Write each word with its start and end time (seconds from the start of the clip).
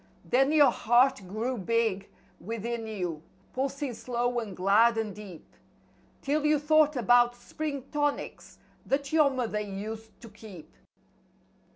Then 0.25 0.51
your 0.51 0.71
heart 0.71 1.21
grew 1.27 1.59
big, 1.59 2.09
within 2.39 2.87
you, 2.87 3.21
pulsing 3.53 3.93
slow 3.93 4.39
and 4.39 4.57
glad 4.57 4.97
and 4.97 5.13
deep" 5.13 5.45
'Til 6.23 6.43
you 6.43 6.57
thought 6.57 6.95
about 6.95 7.35
spring 7.35 7.83
tonics 7.91 8.57
that 8.83 9.13
your 9.13 9.29
mother 9.29 9.59
used 9.59 10.19
to 10.21 10.29
keep. 10.29 10.73